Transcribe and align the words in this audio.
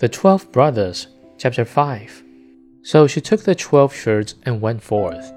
The 0.00 0.08
Twelve 0.08 0.50
Brothers, 0.50 1.08
Chapter 1.36 1.66
5. 1.66 2.24
So 2.80 3.06
she 3.06 3.20
took 3.20 3.42
the 3.42 3.54
twelve 3.54 3.94
shirts 3.94 4.34
and 4.44 4.62
went 4.62 4.82
forth, 4.82 5.30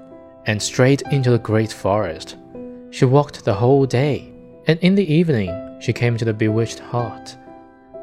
and 0.46 0.62
straight 0.62 1.02
into 1.12 1.28
the 1.28 1.38
great 1.38 1.70
forest. 1.70 2.36
She 2.90 3.04
walked 3.04 3.44
the 3.44 3.52
whole 3.52 3.84
day, 3.84 4.32
and 4.66 4.78
in 4.78 4.94
the 4.94 5.12
evening 5.12 5.52
she 5.82 5.92
came 5.92 6.16
to 6.16 6.24
the 6.24 6.32
bewitched 6.32 6.78
hut. 6.78 7.36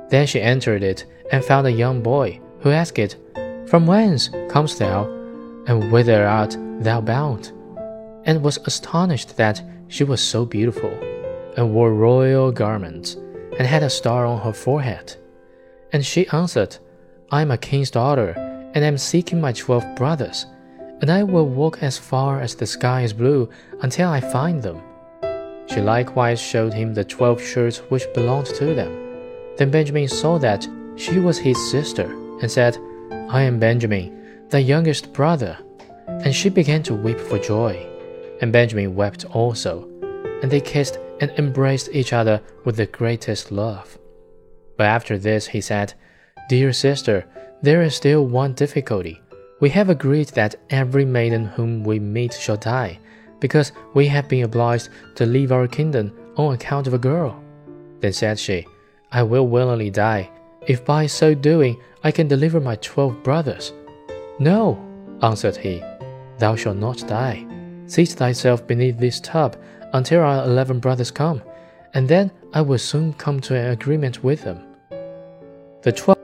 Then 0.09 0.27
she 0.27 0.39
entered 0.39 0.83
it 0.83 1.03
and 1.31 1.43
found 1.43 1.65
a 1.65 1.71
young 1.71 2.03
boy, 2.03 2.39
who 2.59 2.69
asked 2.69 2.99
it, 2.99 3.15
From 3.67 3.87
whence 3.87 4.29
comest 4.47 4.77
thou, 4.77 5.05
and 5.65 5.91
whither 5.91 6.27
art 6.27 6.55
thou 6.79 7.01
bound? 7.01 7.51
And 8.25 8.43
was 8.43 8.59
astonished 8.65 9.35
that 9.37 9.63
she 9.87 10.03
was 10.03 10.21
so 10.21 10.45
beautiful, 10.45 10.91
and 11.57 11.73
wore 11.73 11.91
royal 11.91 12.51
garments, 12.51 13.15
and 13.57 13.65
had 13.65 13.81
a 13.81 13.89
star 13.89 14.27
on 14.27 14.41
her 14.41 14.53
forehead. 14.53 15.15
And 15.93 16.05
she 16.05 16.27
answered, 16.29 16.77
I 17.31 17.41
am 17.41 17.51
a 17.51 17.57
king's 17.57 17.91
daughter, 17.91 18.31
and 18.73 18.83
am 18.83 18.97
seeking 18.97 19.41
my 19.41 19.51
twelve 19.51 19.85
brothers, 19.95 20.45
and 21.01 21.09
I 21.09 21.23
will 21.23 21.47
walk 21.47 21.81
as 21.81 21.97
far 21.97 22.39
as 22.39 22.55
the 22.55 22.65
sky 22.65 23.01
is 23.01 23.13
blue 23.13 23.49
until 23.81 24.09
I 24.09 24.21
find 24.21 24.61
them. 24.61 24.81
She 25.67 25.81
likewise 25.81 26.41
showed 26.41 26.73
him 26.73 26.93
the 26.93 27.03
twelve 27.03 27.41
shirts 27.41 27.79
which 27.89 28.13
belonged 28.13 28.47
to 28.47 28.73
them. 28.73 28.91
Then 29.57 29.71
Benjamin 29.71 30.07
saw 30.07 30.37
that 30.39 30.67
she 30.95 31.19
was 31.19 31.37
his 31.37 31.57
sister, 31.71 32.11
and 32.41 32.51
said, 32.51 32.77
I 33.29 33.43
am 33.43 33.59
Benjamin, 33.59 34.45
thy 34.49 34.59
youngest 34.59 35.13
brother. 35.13 35.57
And 36.07 36.35
she 36.35 36.49
began 36.49 36.83
to 36.83 36.93
weep 36.93 37.19
for 37.19 37.39
joy. 37.39 37.87
And 38.41 38.51
Benjamin 38.51 38.95
wept 38.95 39.25
also, 39.25 39.87
and 40.41 40.51
they 40.51 40.61
kissed 40.61 40.97
and 41.21 41.31
embraced 41.37 41.89
each 41.93 42.13
other 42.13 42.41
with 42.65 42.75
the 42.75 42.87
greatest 42.87 43.51
love. 43.51 43.97
But 44.81 44.87
after 44.87 45.19
this 45.19 45.45
he 45.45 45.61
said, 45.61 45.93
Dear 46.49 46.73
sister, 46.73 47.23
there 47.61 47.83
is 47.83 47.93
still 47.95 48.25
one 48.25 48.53
difficulty. 48.53 49.21
We 49.59 49.69
have 49.69 49.91
agreed 49.91 50.29
that 50.29 50.55
every 50.71 51.05
maiden 51.05 51.45
whom 51.45 51.83
we 51.83 51.99
meet 51.99 52.33
shall 52.33 52.57
die, 52.57 52.97
because 53.39 53.73
we 53.93 54.07
have 54.07 54.27
been 54.27 54.43
obliged 54.43 54.89
to 55.17 55.27
leave 55.27 55.51
our 55.51 55.67
kingdom 55.67 56.17
on 56.35 56.55
account 56.55 56.87
of 56.87 56.95
a 56.95 56.97
girl. 56.97 57.39
Then 57.99 58.11
said 58.11 58.39
she, 58.39 58.65
I 59.11 59.21
will 59.21 59.45
willingly 59.45 59.91
die, 59.91 60.31
if 60.65 60.83
by 60.83 61.05
so 61.05 61.35
doing 61.35 61.79
I 62.03 62.09
can 62.09 62.27
deliver 62.27 62.59
my 62.59 62.75
twelve 62.77 63.21
brothers. 63.21 63.73
No, 64.39 64.83
answered 65.21 65.57
he, 65.57 65.83
thou 66.39 66.55
shalt 66.55 66.77
not 66.77 67.07
die. 67.07 67.45
Seat 67.85 68.09
thyself 68.09 68.65
beneath 68.65 68.97
this 68.97 69.19
tub 69.19 69.57
until 69.93 70.21
our 70.21 70.43
eleven 70.43 70.79
brothers 70.79 71.11
come, 71.11 71.43
and 71.93 72.07
then 72.07 72.31
I 72.51 72.61
will 72.61 72.79
soon 72.79 73.13
come 73.13 73.39
to 73.41 73.55
an 73.55 73.69
agreement 73.69 74.23
with 74.23 74.41
them. 74.41 74.65
The 75.83 75.91
twelve 75.91 76.20